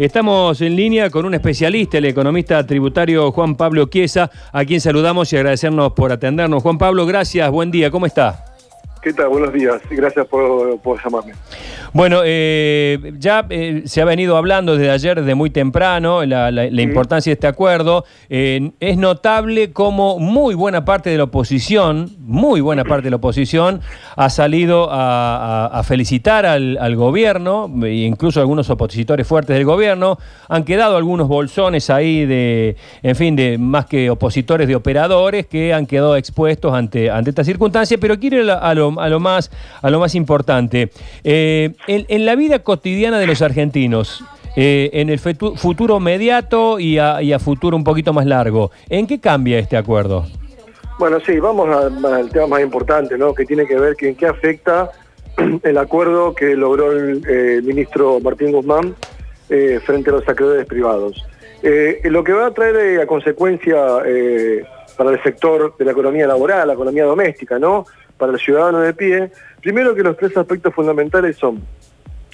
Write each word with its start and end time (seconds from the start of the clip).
Estamos 0.00 0.62
en 0.62 0.76
línea 0.76 1.10
con 1.10 1.26
un 1.26 1.34
especialista, 1.34 1.98
el 1.98 2.06
economista 2.06 2.66
tributario 2.66 3.30
Juan 3.32 3.54
Pablo 3.54 3.84
Chiesa, 3.84 4.30
a 4.50 4.64
quien 4.64 4.80
saludamos 4.80 5.30
y 5.30 5.36
agradecernos 5.36 5.92
por 5.92 6.10
atendernos. 6.10 6.62
Juan 6.62 6.78
Pablo, 6.78 7.04
gracias, 7.04 7.50
buen 7.50 7.70
día, 7.70 7.90
¿cómo 7.90 8.06
está? 8.06 8.49
¿Qué 9.02 9.14
tal? 9.14 9.28
Buenos 9.28 9.50
días. 9.54 9.80
Gracias 9.88 10.26
por, 10.26 10.78
llamarme. 11.02 11.32
Bueno, 11.94 12.20
eh, 12.22 13.14
ya 13.18 13.46
eh, 13.48 13.82
se 13.86 14.02
ha 14.02 14.04
venido 14.04 14.36
hablando 14.36 14.76
desde 14.76 14.90
ayer, 14.90 15.18
desde 15.20 15.34
muy 15.34 15.48
temprano, 15.48 16.22
la, 16.26 16.82
importancia 16.82 17.30
de 17.30 17.34
este 17.34 17.46
acuerdo. 17.46 18.04
Eh, 18.28 18.72
es 18.78 18.98
notable 18.98 19.72
cómo 19.72 20.18
muy 20.18 20.54
buena 20.54 20.84
parte 20.84 21.08
de 21.08 21.16
la 21.16 21.24
oposición, 21.24 22.10
muy 22.18 22.60
buena 22.60 22.84
parte 22.84 23.04
de 23.04 23.10
la 23.10 23.16
oposición, 23.16 23.80
ha 24.16 24.28
salido 24.28 24.88
a, 24.90 25.82
felicitar 25.84 26.44
al, 26.44 26.96
gobierno, 26.96 27.72
e 27.84 28.04
incluso 28.04 28.40
algunos 28.40 28.68
opositores 28.68 29.26
fuertes 29.26 29.56
del 29.56 29.64
gobierno. 29.64 30.18
Han 30.48 30.64
quedado 30.64 30.98
algunos 30.98 31.26
bolsones 31.26 31.88
ahí 31.88 32.26
de, 32.26 32.76
en 33.02 33.16
fin, 33.16 33.34
de 33.34 33.56
más 33.56 33.86
que 33.86 34.10
opositores 34.10 34.68
de 34.68 34.76
operadores 34.76 35.46
que 35.46 35.72
han 35.72 35.86
quedado 35.86 36.16
expuestos 36.16 36.74
ante, 36.74 37.10
ante 37.10 37.30
esta 37.30 37.44
circunstancia, 37.44 37.96
pero 37.98 38.18
quiero 38.18 38.44
ir 38.44 38.50
a 38.50 38.74
lo 38.74 38.89
a 38.98 39.08
lo 39.08 39.20
más, 39.20 39.50
a 39.82 39.90
lo 39.90 40.00
más 40.00 40.14
importante. 40.14 40.90
Eh, 41.24 41.72
en, 41.86 42.26
la 42.26 42.34
vida 42.34 42.60
cotidiana 42.60 43.18
de 43.18 43.26
los 43.26 43.42
argentinos, 43.42 44.24
eh, 44.56 44.90
en 44.94 45.10
el 45.10 45.18
futuro 45.18 45.98
inmediato 45.98 46.78
y 46.78 46.98
a, 46.98 47.38
futuro 47.38 47.76
un 47.76 47.84
poquito 47.84 48.12
más 48.12 48.26
largo, 48.26 48.70
¿en 48.88 49.06
qué 49.06 49.20
cambia 49.20 49.58
este 49.58 49.76
acuerdo? 49.76 50.26
Bueno, 50.98 51.18
sí, 51.20 51.38
vamos 51.38 51.68
al 52.04 52.30
tema 52.30 52.46
más 52.46 52.60
importante, 52.60 53.16
¿no? 53.16 53.32
Que 53.32 53.46
tiene 53.46 53.66
que 53.66 53.78
ver 53.78 53.96
que 53.96 54.14
qué 54.14 54.26
afecta 54.26 54.90
el 55.62 55.78
acuerdo 55.78 56.34
que 56.34 56.54
logró 56.56 56.92
el, 56.92 57.22
eh, 57.26 57.60
ministro 57.62 58.20
Martín 58.20 58.52
Guzmán 58.52 58.94
frente 59.84 60.10
a 60.10 60.12
los 60.12 60.28
acreedores 60.28 60.64
privados. 60.64 61.26
lo 62.04 62.22
que 62.22 62.32
va 62.32 62.46
a 62.46 62.50
traer 62.52 63.00
a 63.00 63.06
consecuencia 63.06 63.76
para 65.00 65.12
el 65.12 65.22
sector 65.22 65.74
de 65.78 65.84
la 65.86 65.92
economía 65.92 66.26
laboral, 66.26 66.68
la 66.68 66.74
economía 66.74 67.04
doméstica, 67.04 67.58
¿no? 67.58 67.86
Para 68.20 68.32
el 68.32 68.38
ciudadano 68.38 68.80
de 68.80 68.92
pie, 68.92 69.32
primero 69.60 69.94
que 69.94 70.02
los 70.02 70.16
tres 70.16 70.36
aspectos 70.36 70.72
fundamentales 70.74 71.36
son 71.36 71.60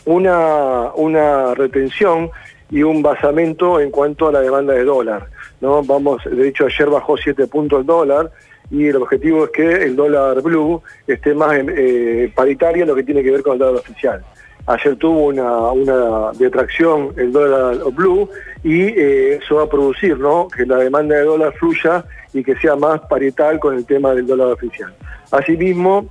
una, 0.05 0.93
una 0.95 1.55
retención 1.55 2.31
y 2.71 2.83
un 2.83 3.03
basamento 3.03 3.81
en 3.81 3.91
cuanto 3.91 4.29
a 4.29 4.33
la 4.33 4.41
demanda 4.41 4.75
de 4.75 4.85
dólar. 4.85 5.29
¿no? 5.61 5.83
Vamos, 5.85 6.23
de 6.25 6.49
hecho 6.49 6.67
ayer 6.67 6.91
bajó 6.91 7.17
7 7.17 7.47
puntos 7.47 7.81
el 7.81 7.87
dólar 7.87 8.31
y 8.71 8.89
el 8.89 8.97
objetivo 8.97 9.45
es 9.45 9.51
que 9.51 9.85
el 9.85 9.95
dólar 9.95 10.43
blue 10.43 10.83
esté 11.07 11.33
más 11.35 11.57
eh, 11.57 12.33
paritario 12.35 12.83
en 12.83 12.89
lo 12.89 12.97
que 12.97 13.05
tiene 13.05 13.23
que 13.23 13.31
ver 13.31 13.43
con 13.43 13.55
el 13.55 13.61
dólar 13.61 13.77
oficial. 13.77 14.25
Ayer 14.67 14.97
tuvo 14.97 15.27
una, 15.27 15.71
una 15.71 16.33
detracción 16.33 17.13
el 17.17 17.31
dólar 17.31 17.77
blue 17.93 18.29
y 18.65 18.83
eh, 18.83 19.37
eso 19.37 19.57
va 19.57 19.63
a 19.63 19.69
producir 19.69 20.19
¿no? 20.19 20.49
que 20.49 20.67
la 20.67 20.79
demanda 20.79 21.15
de 21.15 21.23
dólar 21.23 21.53
fluya 21.55 22.05
y 22.33 22.43
que 22.43 22.57
sea 22.57 22.75
más 22.75 23.01
parital 23.03 23.61
con 23.61 23.77
el 23.77 23.87
tema 23.87 24.13
del 24.13 24.27
dólar 24.27 24.49
oficial. 24.49 24.93
Asimismo, 25.31 26.09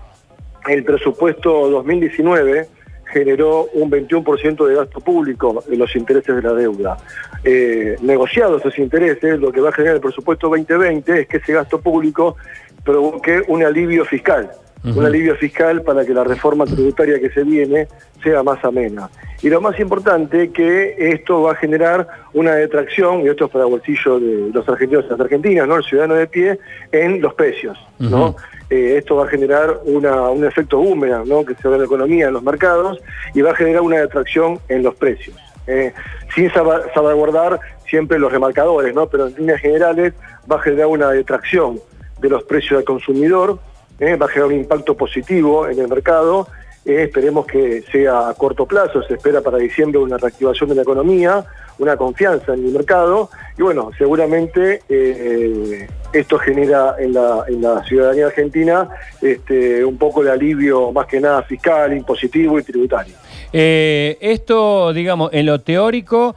el 0.67 0.83
presupuesto 0.83 1.69
2019 1.69 2.67
generó 3.05 3.67
un 3.73 3.89
21% 3.89 4.67
de 4.67 4.75
gasto 4.75 4.99
público 4.99 5.63
de 5.67 5.77
los 5.77 5.95
intereses 5.95 6.35
de 6.35 6.41
la 6.41 6.53
deuda. 6.53 6.97
Eh, 7.43 7.95
negociados 8.01 8.61
esos 8.61 8.77
intereses, 8.79 9.39
lo 9.39 9.51
que 9.51 9.61
va 9.61 9.69
a 9.69 9.71
generar 9.71 9.95
el 9.95 10.01
presupuesto 10.01 10.49
2020 10.49 11.21
es 11.21 11.27
que 11.27 11.37
ese 11.37 11.53
gasto 11.53 11.79
público 11.79 12.35
provoque 12.83 13.41
un 13.47 13.63
alivio 13.63 14.03
fiscal 14.05 14.51
un 14.93 15.05
alivio 15.05 15.35
fiscal 15.35 15.81
para 15.81 16.05
que 16.05 16.13
la 16.13 16.23
reforma 16.23 16.65
tributaria 16.65 17.19
que 17.19 17.29
se 17.31 17.43
viene 17.43 17.87
sea 18.21 18.43
más 18.43 18.63
amena. 18.63 19.09
Y 19.45 19.49
lo 19.51 19.61
más 19.61 19.79
importante 19.79 20.49
que 20.49 20.95
esto 20.97 21.43
va 21.43 21.51
a 21.51 21.55
generar 21.55 22.07
una 22.33 22.55
detracción, 22.55 23.21
y 23.21 23.27
esto 23.27 23.45
es 23.45 23.51
para 23.51 23.65
el 23.65 23.69
bolsillo 23.69 24.19
de 24.19 24.49
los 24.51 24.67
argentinos 24.67 25.05
y 25.05 25.09
las 25.11 25.19
argentinas, 25.19 25.67
¿no? 25.67 25.75
el 25.75 25.83
ciudadano 25.83 26.15
de 26.15 26.25
pie, 26.25 26.59
en 26.91 27.21
los 27.21 27.35
precios. 27.35 27.77
¿no? 27.99 28.35
Eh, 28.71 28.95
esto 28.97 29.17
va 29.17 29.25
a 29.25 29.27
generar 29.27 29.81
un 29.83 30.43
efecto 30.43 30.79
boomerang 30.79 31.27
¿no? 31.27 31.45
que 31.45 31.53
se 31.53 31.67
ve 31.67 31.75
en 31.75 31.81
la 31.81 31.85
economía, 31.85 32.25
en 32.25 32.33
los 32.33 32.41
mercados, 32.41 32.99
y 33.35 33.41
va 33.41 33.51
a 33.51 33.55
generar 33.55 33.83
una 33.83 33.97
detracción 33.97 34.59
en 34.67 34.81
los 34.81 34.95
precios. 34.95 35.37
Eh, 35.67 35.93
sin 36.33 36.51
salvaguardar 36.51 37.59
siempre 37.87 38.17
los 38.17 38.31
remarcadores, 38.31 38.95
¿no? 38.95 39.05
pero 39.05 39.27
en 39.27 39.35
líneas 39.35 39.61
generales 39.61 40.15
va 40.51 40.55
a 40.55 40.59
generar 40.61 40.87
una 40.87 41.11
detracción 41.11 41.79
de 42.19 42.29
los 42.29 42.43
precios 42.45 42.79
al 42.79 42.83
consumidor, 42.83 43.59
¿eh? 43.99 44.15
va 44.15 44.25
a 44.25 44.29
generar 44.29 44.53
un 44.53 44.59
impacto 44.59 44.97
positivo 44.97 45.67
en 45.69 45.77
el 45.77 45.87
mercado. 45.87 46.47
Eh, 46.85 47.03
esperemos 47.03 47.47
que 47.47 47.83
sea 47.91 48.29
a 48.29 48.33
corto 48.35 48.65
plazo, 48.65 49.01
se 49.03 49.15
espera 49.15 49.41
para 49.41 49.57
diciembre 49.57 49.99
una 49.99 50.17
reactivación 50.17 50.69
de 50.69 50.75
la 50.75 50.83
economía, 50.83 51.43
una 51.79 51.97
confianza 51.97 52.53
en 52.53 52.65
el 52.65 52.71
mercado 52.71 53.29
y 53.57 53.63
bueno, 53.63 53.89
seguramente 53.97 54.81
eh, 54.87 55.87
esto 56.13 56.37
genera 56.37 56.95
en 56.99 57.13
la, 57.13 57.83
ciudadanía 57.87 58.27
argentina 58.27 58.87
este, 59.21 59.83
un 59.83 59.97
poco 59.97 60.23
de 60.23 60.31
alivio 60.31 60.91
más 60.91 61.07
que 61.07 61.19
nada 61.19 61.41
fiscal, 61.43 61.91
impositivo 61.91 62.59
y 62.59 62.63
tributario. 62.63 63.15
esto, 63.51 64.93
digamos, 64.93 65.31
en 65.33 65.47
lo 65.47 65.59
teórico... 65.61 66.35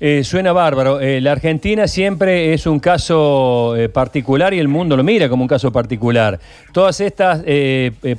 Eh, 0.00 0.22
suena 0.22 0.52
bárbaro. 0.52 1.00
Eh, 1.00 1.20
la 1.20 1.32
Argentina 1.32 1.88
siempre 1.88 2.54
es 2.54 2.68
un 2.68 2.78
caso 2.78 3.74
eh, 3.76 3.88
particular 3.88 4.54
y 4.54 4.60
el 4.60 4.68
mundo 4.68 4.96
lo 4.96 5.02
mira 5.02 5.28
como 5.28 5.42
un 5.42 5.48
caso 5.48 5.72
particular. 5.72 6.38
Todas 6.72 7.00
estas 7.00 7.42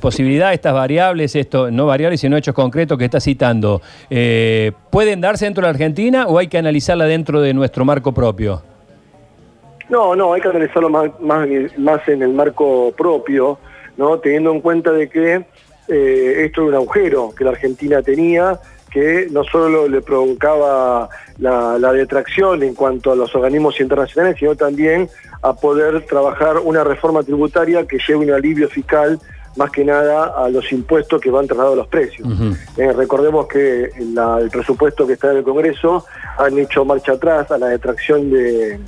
posibilidades, 0.00 0.56
estas 0.56 0.74
variables, 0.74 1.34
esto, 1.36 1.70
no 1.70 1.86
variables, 1.86 2.20
sino 2.20 2.36
hechos 2.36 2.54
concretos 2.54 2.98
que 2.98 3.06
está 3.06 3.20
citando, 3.20 3.80
¿pueden 4.90 5.20
darse 5.20 5.46
dentro 5.46 5.62
de 5.62 5.66
la 5.66 5.70
Argentina 5.70 6.26
o 6.26 6.38
hay 6.38 6.48
que 6.48 6.58
analizarla 6.58 7.06
dentro 7.06 7.40
de 7.40 7.54
nuestro 7.54 7.84
marco 7.84 8.12
propio? 8.12 8.62
No, 9.88 10.14
no, 10.14 10.34
hay 10.34 10.40
que 10.40 10.48
analizarlo 10.48 10.90
más, 10.90 12.08
en 12.08 12.22
el 12.22 12.32
marco 12.34 12.92
propio, 12.96 13.58
¿no? 13.96 14.18
teniendo 14.18 14.52
en 14.52 14.60
cuenta 14.60 14.92
de 14.92 15.08
que 15.08 15.44
esto 15.88 16.62
es 16.62 16.68
un 16.68 16.74
agujero 16.74 17.32
que 17.36 17.44
la 17.44 17.50
Argentina 17.50 18.02
tenía 18.02 18.58
que 18.90 19.28
no 19.30 19.44
solo 19.44 19.88
le 19.88 20.02
provocaba 20.02 21.08
la, 21.38 21.92
detracción 21.92 22.62
en 22.62 22.74
cuanto 22.74 23.12
a 23.12 23.16
los 23.16 23.34
organismos 23.34 23.80
internacionales, 23.80 24.36
sino 24.38 24.54
también 24.56 25.08
a 25.42 25.54
poder 25.54 26.04
trabajar 26.06 26.58
una 26.58 26.84
reforma 26.84 27.22
tributaria 27.22 27.86
que 27.86 27.98
lleve 27.98 28.24
un 28.24 28.30
alivio 28.30 28.68
fiscal 28.68 29.18
más 29.56 29.70
que 29.70 29.84
nada 29.84 30.32
a 30.36 30.48
los 30.48 30.70
impuestos 30.72 31.20
que 31.20 31.30
van 31.30 31.46
trasladados 31.46 31.74
a 31.74 31.82
los 31.82 31.88
precios. 31.88 32.28
Eh, 32.76 32.92
recordemos 32.92 33.46
que 33.46 33.84
el 33.84 34.50
presupuesto 34.50 35.06
que 35.06 35.14
está 35.14 35.30
en 35.32 35.38
el 35.38 35.44
Congreso 35.44 36.04
han 36.38 36.58
hecho 36.58 36.84
marcha 36.84 37.12
atrás 37.12 37.50
a 37.50 37.58
la 37.58 37.66
detracción 37.66 38.30
del 38.30 38.78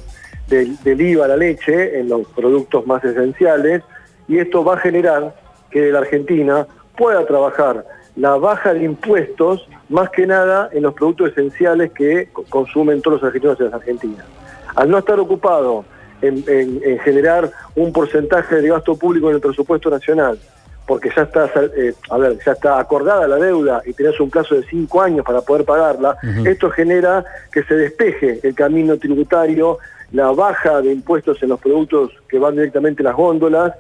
IVA 0.85 1.25
a 1.25 1.29
la 1.29 1.37
leche 1.37 1.99
en 1.99 2.09
los 2.09 2.27
productos 2.29 2.87
más 2.87 3.03
esenciales 3.05 3.83
y 4.29 4.39
esto 4.39 4.65
va 4.65 4.75
a 4.75 4.79
generar 4.79 5.35
que 5.71 5.91
la 5.91 5.99
Argentina 5.99 6.67
pueda 6.97 7.27
trabajar 7.27 7.85
la 8.17 8.37
baja 8.37 8.75
de 8.75 8.85
impuestos, 8.85 9.67
más 9.89 10.11
que 10.11 10.27
nada 10.27 10.69
en 10.73 10.83
los 10.83 10.95
productos 10.95 11.31
esenciales 11.31 11.93
que 11.93 12.29
consumen 12.49 13.01
todos 13.01 13.21
los 13.21 13.27
argentinos 13.27 13.59
y 13.61 13.63
las 13.65 13.75
argentinas. 13.75 14.27
Al 14.75 14.91
no 14.91 14.99
estar 14.99 15.19
ocupado 15.19 15.85
en, 16.21 16.45
generar 17.01 17.51
un 17.75 17.93
porcentaje 17.93 18.57
de 18.57 18.69
gasto 18.69 18.97
público 18.97 19.29
en 19.29 19.37
el 19.37 19.41
presupuesto 19.41 19.91
nacional, 19.91 20.39
porque 20.87 21.11
ya 21.15 21.23
está, 21.23 21.51
eh, 21.77 21.95
a 22.11 22.19
ver, 22.19 22.39
ya 22.45 22.53
está 22.53 22.79
acordada 22.79 23.29
la 23.29 23.37
deuda 23.37 23.83
y 23.87 23.93
tenés 23.93 24.19
un 24.21 24.31
plazo 24.31 24.55
de 24.55 24.63
cinco 24.65 25.01
años 25.01 25.25
para 25.25 25.41
poder 25.41 25.65
pagarla, 25.65 26.17
esto 26.45 26.71
genera 26.71 27.25
que 27.53 27.63
se 27.65 27.75
despeje 27.75 28.41
el 28.43 28.55
camino 28.55 28.99
tributario 28.99 29.79
la 30.13 30.31
baja 30.31 30.83
de 30.83 30.93
impuestos 30.93 31.43
en 31.43 31.49
los 31.49 31.61
productos 31.61 32.11
que 32.29 32.39
van 32.39 32.55
directamente 32.55 33.03
a 33.03 33.05
las 33.05 33.17
góndolas, 33.17 33.73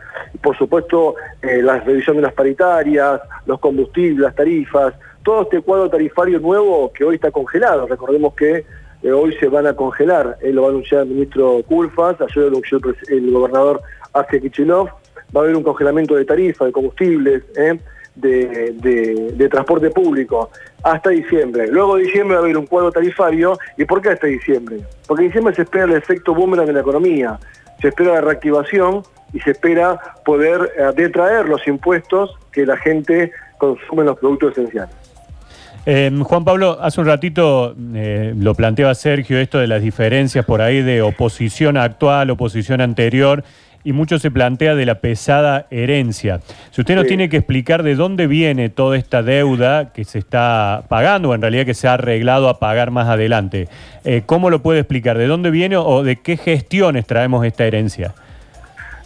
por 0.43 0.57
supuesto 0.57 1.15
eh, 1.43 1.61
la 1.63 1.79
revisión 1.81 2.17
de 2.17 2.23
las 2.23 2.33
paritarias, 2.33 3.21
los 3.47 3.61
combustibles, 3.61 4.21
las 4.21 4.35
tarifas, 4.35 4.95
todo 5.23 5.43
este 5.43 5.61
cuadro 5.61 5.91
tarifario 5.91 6.41
nuevo 6.41 6.91
que 6.93 7.05
hoy 7.05 7.17
está 7.17 7.31
congelado. 7.31 7.87
Recordemos 7.87 8.35
que 8.35 8.65
eh, 9.03 9.13
hoy 9.13 9.35
se 9.39 9.49
van 9.49 9.67
a 9.67 9.75
congelar, 9.75 10.39
él 10.41 10.55
lo 10.55 10.63
va 10.63 10.69
a 10.69 10.71
anunciar 10.71 11.03
el 11.03 11.09
ministro 11.09 11.63
Culfas, 11.69 12.21
ayer 12.21 12.37
lo 12.45 12.49
anunció 12.49 12.81
el, 13.09 13.31
gobernador 13.31 13.83
Asia 14.15 14.41
Kichilov, 14.41 14.89
va 15.35 15.41
a 15.41 15.45
haber 15.45 15.57
un 15.57 15.63
congelamiento 15.63 16.15
de 16.15 16.25
tarifas, 16.25 16.67
de 16.67 16.73
combustibles, 16.73 17.43
¿eh? 17.57 17.79
de, 18.15 19.49
transporte 19.51 19.91
público 19.91 20.51
hasta 20.83 21.11
diciembre. 21.11 21.67
Luego 21.69 21.97
de 21.97 22.05
diciembre 22.05 22.37
va 22.37 22.43
a 22.43 22.45
haber 22.45 22.57
un 22.57 22.67
cuadro 22.67 22.91
tarifario. 22.91 23.59
¿Y 23.77 23.85
por 23.85 24.01
qué 24.03 24.11
hasta 24.11 24.27
diciembre? 24.27 24.81
Porque 25.07 25.23
en 25.23 25.29
diciembre 25.29 25.55
se 25.55 25.63
espera 25.63 25.85
el 25.85 25.93
efecto 25.93 26.35
boomerang 26.35 26.69
en 26.69 26.75
la 26.75 26.81
economía, 26.81 27.39
se 27.81 27.89
espera 27.89 28.15
la 28.15 28.21
reactivación 28.21 29.03
y 29.33 29.41
se 29.41 29.53
espera 29.53 29.99
poder 30.25 30.73
eh, 30.77 30.93
detraer 30.95 31.49
los 31.49 31.67
impuestos 31.67 32.37
que 32.51 32.67
la 32.67 32.77
gente 32.77 33.33
consume 33.59 34.03
en 34.03 34.07
los 34.07 34.19
productos 34.19 34.53
esenciales. 34.53 34.95
Em, 35.85 36.23
Juan 36.23 36.45
Pablo, 36.45 36.79
hace 36.81 37.01
un 37.01 37.09
ratito 37.09 37.75
eh, 37.95 38.35
lo 38.37 38.55
planteaba 38.55 38.95
Sergio, 38.95 39.39
esto 39.39 39.59
de 39.59 39.67
las 39.67 39.83
diferencias 39.83 40.45
por 40.45 40.63
ahí 40.63 40.81
de 40.81 41.03
oposición 41.03 41.77
actual, 41.77 42.31
oposición 42.31 42.81
anterior. 42.81 43.43
Y 43.85 43.93
mucho 43.93 44.19
se 44.19 44.31
plantea 44.31 44.75
de 44.75 44.87
la 44.87 44.97
pesada 44.97 45.67
herencia. 45.71 46.41
Si 46.71 46.81
usted 46.81 46.97
nos 46.97 47.07
tiene 47.07 47.29
que 47.29 47.39
explicar 47.39 47.83
de 47.83 47.95
dónde 47.95 48.27
viene 48.27 48.69
toda 48.69 48.97
esta 48.97 49.23
deuda 49.23 49.93
que 49.93 50.05
se 50.05 50.19
está 50.19 50.85
pagando, 50.89 51.31
o 51.31 51.35
en 51.35 51.43
realidad 51.43 51.67
que 51.67 51.75
se 51.75 51.89
ha 51.89 51.95
arreglado 51.95 52.49
a 52.49 52.59
pagar 52.59 52.91
más 52.91 53.09
adelante, 53.09 53.69
eh, 54.05 54.23
¿cómo 54.27 54.51
lo 54.51 54.63
puede 54.63 54.81
explicar? 54.81 55.19
¿De 55.19 55.27
dónde 55.27 55.51
viene 55.51 55.77
o 55.77 56.03
de 56.03 56.17
qué 56.17 56.37
gestiones 56.37 57.07
traemos 57.07 57.45
esta 57.45 57.65
herencia? 57.65 58.15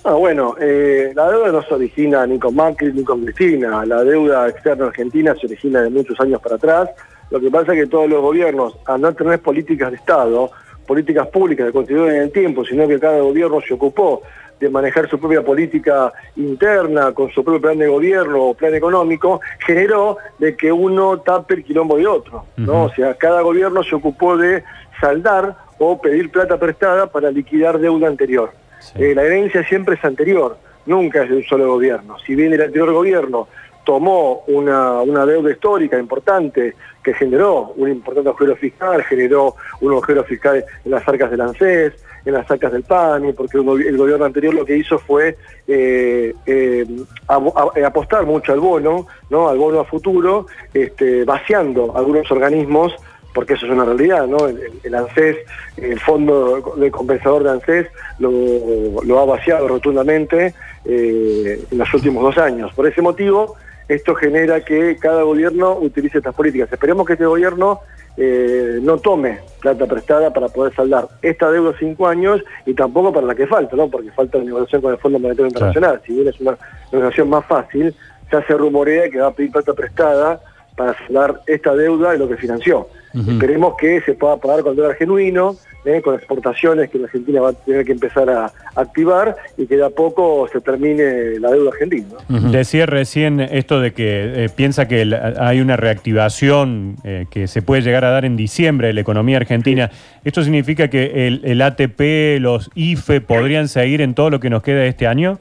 Ah, 0.08 0.14
bueno, 0.14 0.54
eh, 0.60 1.10
la 1.16 1.28
deuda 1.28 1.50
no 1.50 1.62
se 1.62 1.74
origina 1.74 2.24
ni 2.28 2.38
con 2.38 2.54
Macri 2.54 2.92
ni 2.92 3.02
con 3.02 3.24
Cristina. 3.24 3.84
La 3.84 4.04
deuda 4.04 4.48
externa 4.48 4.86
argentina 4.86 5.34
se 5.34 5.46
origina 5.46 5.82
de 5.82 5.90
muchos 5.90 6.20
años 6.20 6.40
para 6.40 6.54
atrás. 6.54 6.90
Lo 7.28 7.40
que 7.40 7.50
pasa 7.50 7.74
es 7.74 7.80
que 7.80 7.86
todos 7.88 8.08
los 8.08 8.22
gobiernos, 8.22 8.76
al 8.84 9.00
no 9.00 9.12
tener 9.12 9.40
políticas 9.40 9.90
de 9.90 9.96
Estado, 9.96 10.52
políticas 10.86 11.26
públicas 11.26 11.66
que 11.66 11.72
continúen 11.72 12.14
en 12.14 12.22
el 12.22 12.30
tiempo, 12.30 12.64
sino 12.64 12.86
que 12.86 13.00
cada 13.00 13.20
gobierno 13.20 13.60
se 13.60 13.74
ocupó 13.74 14.22
de 14.60 14.70
manejar 14.70 15.08
su 15.08 15.18
propia 15.18 15.42
política 15.42 16.12
interna, 16.36 17.12
con 17.12 17.30
su 17.30 17.44
propio 17.44 17.60
plan 17.60 17.78
de 17.78 17.88
gobierno 17.88 18.42
o 18.42 18.54
plan 18.54 18.74
económico, 18.74 19.40
generó 19.66 20.16
de 20.38 20.56
que 20.56 20.72
uno 20.72 21.20
tape 21.20 21.54
el 21.54 21.64
quilombo 21.64 21.96
de 21.96 22.06
otro. 22.06 22.44
¿no? 22.56 22.84
O 22.84 22.90
sea, 22.90 23.14
cada 23.14 23.42
gobierno 23.42 23.82
se 23.82 23.94
ocupó 23.94 24.36
de 24.36 24.64
saldar 25.00 25.56
o 25.78 26.00
pedir 26.00 26.30
plata 26.30 26.58
prestada 26.58 27.06
para 27.06 27.30
liquidar 27.30 27.78
deuda 27.78 28.08
anterior. 28.08 28.50
Eh, 28.94 29.14
la 29.14 29.22
herencia 29.22 29.66
siempre 29.66 29.96
es 29.96 30.04
anterior, 30.04 30.56
nunca 30.86 31.22
es 31.22 31.30
de 31.30 31.36
un 31.36 31.44
solo 31.44 31.68
gobierno. 31.68 32.16
Si 32.24 32.34
bien 32.34 32.52
el 32.52 32.62
anterior 32.62 32.92
gobierno 32.92 33.48
tomó 33.84 34.42
una, 34.48 35.24
deuda 35.26 35.50
histórica 35.50 35.98
importante 35.98 36.74
que 37.02 37.14
generó 37.14 37.72
un 37.76 37.88
importante 37.88 38.28
agujero 38.30 38.56
fiscal, 38.56 39.02
generó 39.04 39.54
un 39.80 39.92
agujero 39.92 40.24
fiscal 40.24 40.64
en 40.84 40.90
las 40.90 41.06
arcas 41.06 41.30
del 41.30 41.40
ANSES, 41.40 41.92
en 42.26 42.34
las 42.34 42.50
arcas 42.50 42.72
del 42.72 42.82
PANI, 42.82 43.32
porque 43.32 43.56
el 43.56 43.96
gobierno 43.96 44.24
anterior 44.24 44.52
lo 44.52 44.64
que 44.64 44.76
hizo 44.76 44.98
fue 44.98 45.38
eh, 45.66 46.34
eh, 46.44 46.86
apostar 47.28 48.26
mucho 48.26 48.52
al 48.52 48.60
bono, 48.60 49.06
¿no? 49.30 49.48
al 49.48 49.56
bono 49.56 49.80
a 49.80 49.84
futuro, 49.84 50.46
este, 50.74 51.24
vaciando 51.24 51.96
algunos 51.96 52.30
organismos 52.30 52.94
porque 53.32 53.52
eso 53.52 53.66
es 53.66 53.72
una 53.72 53.84
realidad, 53.84 54.26
¿no? 54.26 54.48
El, 54.48 54.94
ANSES, 54.94 55.36
el 55.76 56.00
fondo 56.00 56.74
de 56.78 56.90
compensador 56.90 57.44
de 57.44 57.50
ANSES 57.50 57.86
lo, 58.18 59.20
ha 59.20 59.24
vaciado 59.26 59.68
rotundamente 59.68 60.54
eh, 60.86 61.60
en 61.70 61.78
los 61.78 61.92
últimos 61.92 62.22
dos 62.22 62.38
años. 62.38 62.72
Por 62.72 62.86
ese 62.86 63.02
motivo, 63.02 63.56
esto 63.88 64.14
genera 64.14 64.64
que 64.64 64.96
cada 64.96 65.22
gobierno 65.22 65.76
utilice 65.76 66.16
estas 66.16 66.34
políticas. 66.34 66.72
Esperemos 66.72 67.06
que 67.06 67.12
este 67.12 67.26
gobierno 67.26 67.80
eh, 68.16 68.78
no 68.82 68.98
tome 68.98 69.40
plata 69.60 69.86
prestada 69.86 70.32
para 70.32 70.48
poder 70.48 70.74
saldar 70.74 71.08
esta 71.22 71.50
deuda 71.50 71.74
cinco 71.78 72.06
años 72.06 72.42
y 72.64 72.74
tampoco 72.74 73.12
para 73.12 73.26
la 73.26 73.34
que 73.34 73.46
falta, 73.46 73.76
¿no? 73.76 73.88
Porque 73.88 74.10
falta 74.12 74.38
la 74.38 74.44
negociación 74.44 74.82
con 74.82 74.92
el 74.92 74.98
Fondo 74.98 75.18
Monetario 75.18 75.48
Internacional. 75.48 76.00
Si 76.06 76.14
bien 76.14 76.28
es 76.28 76.40
una 76.40 76.56
negociación 76.92 77.28
más 77.28 77.44
fácil, 77.46 77.94
ya 78.30 78.46
se 78.46 78.54
rumorea 78.54 79.10
que 79.10 79.20
va 79.20 79.28
a 79.28 79.32
pedir 79.32 79.52
plata 79.52 79.74
prestada 79.74 80.40
para 80.76 80.96
saldar 80.98 81.40
esta 81.46 81.74
deuda 81.74 82.14
y 82.14 82.18
lo 82.18 82.28
que 82.28 82.36
financió. 82.36 82.88
Esperemos 83.14 83.76
que 83.78 84.02
se 84.02 84.12
pueda 84.12 84.36
pagar 84.36 84.62
con 84.62 84.76
dólar 84.76 84.94
genuino, 84.94 85.56
¿eh? 85.86 86.02
con 86.02 86.14
exportaciones 86.14 86.90
que 86.90 86.98
la 86.98 87.06
Argentina 87.06 87.40
va 87.40 87.50
a 87.50 87.52
tener 87.52 87.84
que 87.84 87.92
empezar 87.92 88.28
a 88.28 88.52
activar 88.74 89.36
y 89.56 89.66
que 89.66 89.76
de 89.76 89.84
a 89.84 89.90
poco 89.90 90.46
se 90.52 90.60
termine 90.60 91.38
la 91.38 91.50
deuda 91.50 91.70
argentina. 91.70 92.08
Decía 92.28 92.84
recién 92.84 93.40
esto 93.40 93.80
de 93.80 93.92
que 93.92 94.44
eh, 94.44 94.48
piensa 94.54 94.86
que 94.86 95.18
hay 95.38 95.60
una 95.60 95.76
reactivación 95.76 96.96
eh, 97.04 97.26
que 97.30 97.46
se 97.46 97.62
puede 97.62 97.82
llegar 97.82 98.04
a 98.04 98.10
dar 98.10 98.24
en 98.24 98.36
diciembre 98.36 98.88
de 98.88 98.92
la 98.92 99.00
economía 99.00 99.38
argentina. 99.38 99.90
¿Esto 100.24 100.42
significa 100.42 100.88
que 100.88 101.26
el, 101.26 101.62
ATP, 101.62 102.40
los 102.40 102.70
IFE 102.74 103.20
podrían 103.20 103.68
seguir 103.68 104.00
en 104.02 104.14
todo 104.14 104.28
lo 104.30 104.40
que 104.40 104.50
nos 104.50 104.62
queda 104.62 104.80
de 104.80 104.88
este 104.88 105.06
año? 105.06 105.38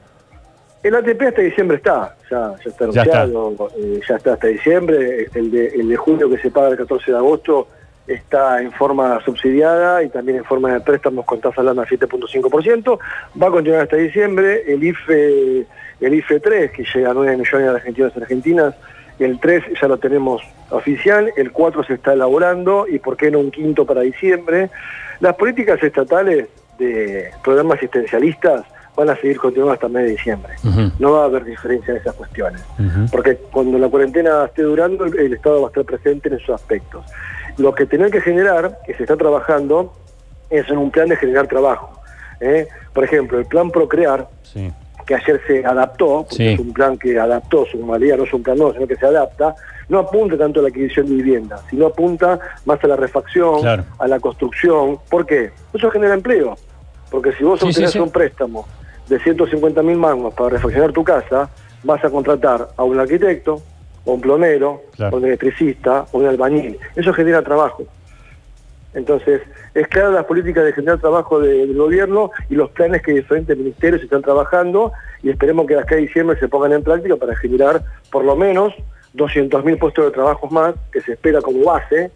El 0.82 0.94
ATP 0.94 1.22
hasta 1.22 1.42
diciembre 1.42 1.78
está, 1.78 2.14
ya, 2.30 2.54
está 2.64 2.84
anunciado, 2.84 3.70
ya 4.06 4.16
está. 4.16 4.32
hasta 4.34 4.46
diciembre. 4.46 5.26
El 5.34 5.50
de, 5.50 5.66
el 5.68 5.88
de 5.88 5.96
junio 5.96 6.30
que 6.30 6.38
se 6.38 6.50
paga 6.50 6.68
el 6.68 6.76
14 6.76 7.10
de 7.10 7.16
agosto 7.16 7.68
está 8.06 8.62
en 8.62 8.70
forma 8.72 9.20
subsidiada 9.24 10.02
y 10.02 10.08
también 10.08 10.38
en 10.38 10.44
forma 10.44 10.72
de 10.72 10.80
préstamos 10.80 11.24
con 11.24 11.40
tasa 11.40 11.62
lana 11.62 11.84
7.5%. 11.84 12.98
Va 13.40 13.48
a 13.48 13.50
continuar 13.50 13.82
hasta 13.82 13.96
diciembre. 13.96 14.62
El 14.66 14.84
IFE, 14.84 15.66
el 16.00 16.14
IFE 16.14 16.40
3, 16.40 16.70
que 16.70 16.84
llega 16.94 17.10
a 17.10 17.14
9 17.14 17.36
millones 17.36 17.68
de 17.68 17.76
argentinos 17.76 18.12
y 18.14 18.20
argentinas, 18.20 18.74
el 19.18 19.40
3 19.40 19.64
ya 19.80 19.88
lo 19.88 19.96
tenemos 19.96 20.42
oficial, 20.70 21.32
el 21.36 21.52
4 21.52 21.84
se 21.84 21.94
está 21.94 22.12
elaborando 22.12 22.86
y 22.86 22.98
por 22.98 23.16
qué 23.16 23.30
no 23.30 23.40
un 23.40 23.50
quinto 23.50 23.86
para 23.86 24.02
diciembre. 24.02 24.70
Las 25.20 25.34
políticas 25.36 25.82
estatales 25.82 26.48
de 26.78 27.30
programas 27.42 27.78
asistencialistas 27.78 28.64
van 28.96 29.10
a 29.10 29.16
seguir 29.16 29.38
continuando 29.38 29.74
hasta 29.74 29.88
mes 29.88 30.04
de 30.04 30.10
diciembre. 30.10 30.54
No 30.98 31.12
va 31.12 31.22
a 31.22 31.24
haber 31.26 31.44
diferencia 31.44 31.92
en 31.92 32.00
esas 32.00 32.14
cuestiones, 32.14 32.62
porque 33.12 33.36
cuando 33.52 33.78
la 33.78 33.88
cuarentena 33.88 34.46
esté 34.46 34.62
durando, 34.62 35.04
el, 35.04 35.32
Estado 35.32 35.60
va 35.60 35.68
a 35.68 35.70
estar 35.70 35.84
presente 35.84 36.28
en 36.28 36.36
esos 36.36 36.50
aspectos. 36.50 37.04
Lo 37.58 37.74
que 37.74 37.86
tienen 37.86 38.10
que 38.10 38.20
generar, 38.20 38.78
que 38.86 38.94
se 38.94 39.02
está 39.02 39.16
trabajando, 39.16 39.92
es 40.50 40.68
en 40.68 40.78
un 40.78 40.90
plan 40.90 41.08
de 41.08 41.16
generar 41.16 41.46
trabajo. 41.46 42.00
¿eh? 42.40 42.66
Por 42.92 43.04
ejemplo, 43.04 43.38
el 43.38 43.46
plan 43.46 43.70
Procrear, 43.70 44.28
que 45.06 45.14
ayer 45.14 45.40
se 45.46 45.64
adaptó, 45.64 46.26
porque 46.28 46.54
es 46.54 46.60
un 46.60 46.72
plan 46.72 46.98
que 46.98 47.18
adaptó 47.18 47.66
su 47.66 47.78
normalidad, 47.78 48.16
no 48.16 48.24
es 48.24 48.32
un 48.32 48.42
plan 48.42 48.56
nuevo, 48.56 48.72
sino 48.72 48.86
que 48.86 48.96
se 48.96 49.06
adapta, 49.06 49.54
no 49.88 50.00
apunta 50.00 50.36
tanto 50.36 50.60
a 50.60 50.64
la 50.64 50.68
adquisición 50.68 51.06
de 51.06 51.14
vivienda, 51.14 51.60
sino 51.70 51.86
apunta 51.86 52.40
más 52.64 52.82
a 52.82 52.88
la 52.88 52.96
refacción, 52.96 53.84
a 53.98 54.08
la 54.08 54.18
construcción. 54.18 54.98
¿Por 55.08 55.26
qué? 55.26 55.52
Eso 55.72 55.90
genera 55.90 56.14
empleo. 56.14 56.56
Porque 57.10 57.32
si 57.32 57.44
vos 57.44 57.62
obtenés 57.62 57.94
un 57.96 58.10
préstamo 58.10 58.66
de 59.08 59.18
150 59.18 59.82
mil 59.82 59.96
mangos 59.96 60.34
para 60.34 60.50
refaccionar 60.50 60.92
tu 60.92 61.04
casa, 61.04 61.48
vas 61.82 62.04
a 62.04 62.10
contratar 62.10 62.68
a 62.76 62.84
un 62.84 62.98
arquitecto, 62.98 63.62
o 64.04 64.14
un 64.14 64.20
plomero, 64.20 64.82
o 64.98 65.16
un 65.16 65.24
electricista, 65.24 66.06
o 66.12 66.18
un 66.18 66.26
albañil. 66.26 66.78
Eso 66.94 67.12
genera 67.12 67.42
trabajo. 67.42 67.84
Entonces, 68.94 69.42
es 69.74 69.88
claro 69.88 70.12
las 70.12 70.24
políticas 70.24 70.64
de 70.64 70.72
generar 70.72 70.98
trabajo 70.98 71.38
del 71.38 71.76
gobierno 71.76 72.30
y 72.48 72.54
los 72.54 72.70
planes 72.70 73.02
que 73.02 73.12
diferentes 73.12 73.56
ministerios 73.56 74.02
están 74.02 74.22
trabajando 74.22 74.92
y 75.22 75.28
esperemos 75.28 75.66
que 75.66 75.74
de 75.74 75.80
acá 75.80 75.96
a 75.96 75.98
diciembre 75.98 76.38
se 76.38 76.48
pongan 76.48 76.72
en 76.72 76.82
práctica 76.82 77.16
para 77.16 77.36
generar 77.36 77.82
por 78.10 78.24
lo 78.24 78.36
menos 78.36 78.72
200.000 79.14 79.78
puestos 79.78 80.06
de 80.06 80.10
trabajo 80.12 80.48
más, 80.48 80.74
que 80.92 81.02
se 81.02 81.12
espera 81.12 81.42
como 81.42 81.62
base, 81.64 82.10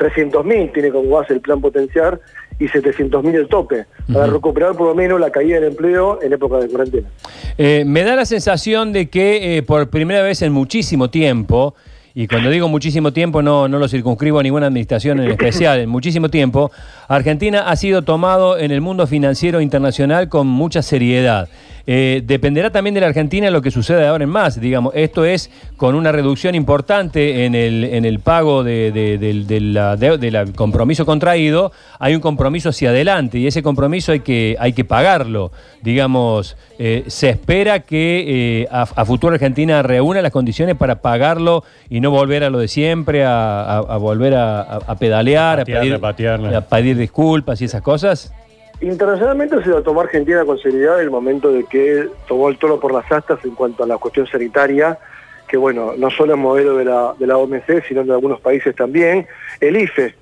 300.000 0.00 0.72
tiene 0.72 0.90
como 0.90 1.10
base 1.10 1.34
el 1.34 1.40
plan 1.40 1.60
potenciar 1.60 2.20
y 2.58 2.66
700.000 2.66 3.34
el 3.34 3.48
tope, 3.48 3.86
para 4.12 4.26
recuperar 4.26 4.74
por 4.74 4.88
lo 4.88 4.94
menos 4.94 5.20
la 5.20 5.30
caída 5.30 5.56
del 5.56 5.70
empleo 5.70 6.20
en 6.22 6.32
época 6.32 6.58
de 6.58 6.68
cuarentena. 6.68 7.08
Eh, 7.56 7.84
me 7.86 8.02
da 8.02 8.16
la 8.16 8.24
sensación 8.24 8.92
de 8.92 9.08
que 9.08 9.56
eh, 9.56 9.62
por 9.62 9.88
primera 9.88 10.22
vez 10.22 10.42
en 10.42 10.52
muchísimo 10.52 11.08
tiempo, 11.10 11.74
y 12.14 12.26
cuando 12.26 12.50
digo 12.50 12.68
muchísimo 12.68 13.12
tiempo 13.12 13.42
no, 13.42 13.68
no 13.68 13.78
lo 13.78 13.88
circunscribo 13.88 14.40
a 14.40 14.42
ninguna 14.42 14.66
administración 14.66 15.20
en 15.20 15.30
especial, 15.30 15.80
en 15.80 15.88
muchísimo 15.88 16.28
tiempo, 16.28 16.70
Argentina 17.08 17.68
ha 17.68 17.76
sido 17.76 18.02
tomado 18.02 18.58
en 18.58 18.70
el 18.70 18.80
mundo 18.80 19.06
financiero 19.06 19.60
internacional 19.60 20.28
con 20.28 20.46
mucha 20.46 20.82
seriedad. 20.82 21.48
Eh, 21.86 22.22
dependerá 22.24 22.70
también 22.70 22.94
de 22.94 23.00
la 23.00 23.08
Argentina 23.08 23.50
lo 23.50 23.62
que 23.62 23.70
sucede 23.70 24.06
ahora 24.06 24.24
en 24.24 24.30
más, 24.30 24.60
digamos. 24.60 24.92
Esto 24.94 25.24
es 25.24 25.50
con 25.76 25.94
una 25.94 26.12
reducción 26.12 26.54
importante 26.54 27.44
en 27.46 27.54
el, 27.54 27.84
en 27.84 28.04
el 28.04 28.20
pago 28.20 28.62
de, 28.62 28.92
del 28.92 30.52
compromiso 30.54 31.06
contraído, 31.06 31.72
hay 31.98 32.14
un 32.14 32.20
compromiso 32.20 32.68
hacia 32.68 32.90
adelante 32.90 33.38
y 33.38 33.46
ese 33.46 33.62
compromiso 33.62 34.12
hay 34.12 34.20
que, 34.20 34.56
hay 34.58 34.72
que 34.72 34.84
pagarlo. 34.84 35.52
Digamos, 35.82 36.56
eh, 36.78 37.04
se 37.06 37.30
espera 37.30 37.80
que 37.80 38.62
eh, 38.62 38.68
a, 38.70 39.04
futuro 39.04 39.34
Argentina 39.34 39.82
reúna 39.82 40.22
las 40.22 40.32
condiciones 40.32 40.76
para 40.76 41.00
pagarlo 41.00 41.64
y 41.88 41.99
no 42.00 42.10
volver 42.10 42.44
a 42.44 42.50
lo 42.50 42.58
de 42.58 42.68
siempre, 42.68 43.24
a, 43.24 43.80
volver 44.00 44.34
a, 44.34 44.96
pedalear, 44.98 45.60
a, 45.60 45.64
pedir, 45.64 45.94
a 45.94 46.60
pedir 46.62 46.96
disculpas 46.96 47.60
y 47.60 47.66
esas 47.66 47.82
cosas. 47.82 48.32
Internacionalmente 48.80 49.62
se 49.62 49.68
lo 49.68 49.82
tomó 49.82 50.00
Argentina 50.00 50.44
con 50.44 50.58
seriedad 50.58 50.96
en 50.96 51.04
el 51.04 51.10
momento 51.10 51.52
de 51.52 51.64
que 51.64 52.08
tomó 52.26 52.48
el 52.48 52.56
toro 52.56 52.80
por 52.80 52.92
las 52.92 53.10
astas 53.12 53.38
en 53.44 53.54
cuanto 53.54 53.84
a 53.84 53.86
la 53.86 53.98
cuestión 53.98 54.26
sanitaria, 54.26 54.98
que 55.46 55.58
bueno, 55.58 55.92
no 55.98 56.10
solo 56.10 56.32
es 56.32 56.38
modelo 56.38 56.76
de 56.76 56.86
la, 56.86 57.14
de 57.18 57.26
la 57.26 57.36
OMC, 57.36 57.84
sino 57.86 58.02
de 58.04 58.12
algunos 58.12 58.40
países 58.40 58.74
también. 58.74 59.26
El 59.60 59.76
IFE, 59.76 60.14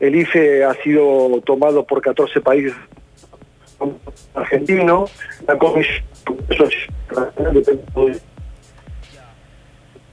el 0.00 0.16
IFE 0.16 0.64
ha 0.64 0.74
sido 0.82 1.40
tomado 1.44 1.84
por 1.84 2.02
14 2.02 2.40
países 2.40 2.74
argentinos, 4.34 5.12
la 5.46 5.56
comisión... 5.56 6.04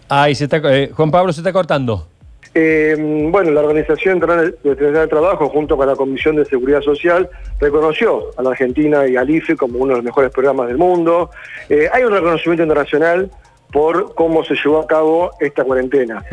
Ay, 0.09 0.35
se 0.35 0.45
está, 0.45 0.59
eh, 0.75 0.89
Juan 0.93 1.11
Pablo 1.11 1.31
se 1.31 1.41
está 1.41 1.53
cortando. 1.53 2.07
Eh, 2.55 2.95
bueno, 3.29 3.51
la 3.51 3.61
Organización 3.61 4.15
Internacional 4.15 4.55
del 4.63 5.07
Trabajo, 5.09 5.49
junto 5.49 5.77
con 5.77 5.85
la 5.85 5.95
Comisión 5.95 6.35
de 6.35 6.45
Seguridad 6.45 6.81
Social, 6.81 7.29
reconoció 7.59 8.31
a 8.37 8.41
la 8.41 8.49
Argentina 8.49 9.07
y 9.07 9.15
al 9.15 9.29
IFE 9.29 9.55
como 9.55 9.77
uno 9.77 9.91
de 9.91 9.97
los 9.97 10.03
mejores 10.05 10.31
programas 10.31 10.67
del 10.67 10.77
mundo. 10.77 11.29
Eh, 11.69 11.87
hay 11.93 12.03
un 12.03 12.11
reconocimiento 12.11 12.63
internacional 12.63 13.29
por 13.71 14.15
cómo 14.15 14.43
se 14.43 14.55
llevó 14.55 14.79
a 14.79 14.87
cabo 14.87 15.29
esta 15.39 15.63
cuarentena. 15.63 16.23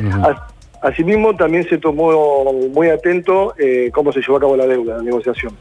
Asimismo, 0.81 1.37
también 1.37 1.69
se 1.69 1.77
tomó 1.77 2.51
muy 2.73 2.89
atento 2.89 3.55
eh, 3.59 3.91
cómo 3.93 4.11
se 4.13 4.21
llevó 4.21 4.37
a 4.37 4.41
cabo 4.41 4.57
la 4.57 4.67
deuda, 4.67 4.97
la 4.97 5.03
negociación. 5.03 5.55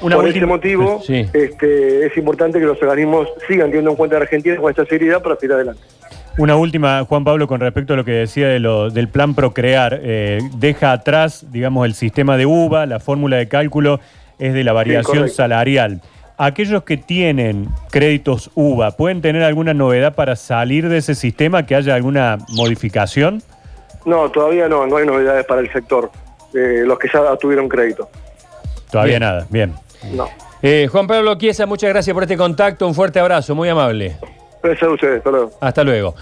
Una 0.00 0.16
Por 0.16 0.24
última- 0.24 0.38
ese 0.44 0.46
motivo, 0.46 1.00
Sí. 1.02 1.26
este, 1.32 2.06
es 2.06 2.16
importante 2.16 2.58
que 2.58 2.64
los 2.66 2.80
organismos 2.82 3.28
sigan 3.46 3.66
teniendo 3.68 3.90
en 3.90 3.96
cuenta 3.96 4.16
a 4.16 4.20
Argentina 4.20 4.56
con 4.56 4.70
esta 4.70 4.86
seriedad 4.86 5.22
para 5.22 5.36
seguir 5.36 5.54
adelante. 5.54 5.82
Una 6.36 6.56
última, 6.56 7.04
Juan 7.04 7.22
Pablo, 7.22 7.46
con 7.46 7.60
respecto 7.60 7.94
a 7.94 7.96
lo 7.96 8.04
que 8.04 8.10
decía 8.10 8.48
de 8.48 8.58
lo, 8.58 8.90
del 8.90 9.08
plan 9.08 9.34
Procrear. 9.34 10.00
eh, 10.02 10.40
deja 10.56 10.90
atrás, 10.90 11.46
digamos, 11.52 11.86
el 11.86 11.94
sistema 11.94 12.36
de 12.36 12.44
UVA, 12.44 12.86
la 12.86 12.98
fórmula 12.98 13.36
de 13.36 13.46
cálculo 13.46 14.00
es 14.40 14.52
de 14.52 14.64
la 14.64 14.72
variación 14.72 15.28
salarial. 15.28 16.00
Aquellos 16.36 16.82
que 16.82 16.96
tienen 16.96 17.68
créditos 17.92 18.50
UVA, 18.56 18.90
¿pueden 18.96 19.22
tener 19.22 19.44
alguna 19.44 19.74
novedad 19.74 20.16
para 20.16 20.34
salir 20.34 20.88
de 20.88 20.98
ese 20.98 21.14
sistema, 21.14 21.64
que 21.66 21.76
haya 21.76 21.94
alguna 21.94 22.38
modificación? 22.48 23.40
No, 24.04 24.28
todavía 24.30 24.68
no, 24.68 24.88
no 24.88 24.96
hay 24.96 25.06
novedades 25.06 25.46
para 25.46 25.60
el 25.60 25.72
sector, 25.72 26.10
eh, 26.52 26.82
los 26.84 26.98
que 26.98 27.08
ya 27.14 27.36
tuvieron 27.36 27.68
crédito. 27.68 28.08
Todavía 28.90 29.18
Bien. 29.18 29.20
nada, 29.20 29.46
bien. 29.50 29.72
No. 30.12 30.28
Eh, 30.62 30.88
Juan 30.90 31.06
Pablo 31.06 31.36
Chiesa, 31.36 31.66
muchas 31.66 31.90
gracias 31.90 32.12
por 32.12 32.24
este 32.24 32.36
contacto. 32.36 32.88
Un 32.88 32.94
fuerte 32.94 33.20
abrazo, 33.20 33.54
muy 33.54 33.68
amable. 33.68 34.16
Gracias 34.62 34.88
a 34.88 34.92
ustedes, 34.92 35.18
hasta 35.18 35.30
luego. 35.30 35.50
Hasta 35.60 35.84
luego. 35.84 36.14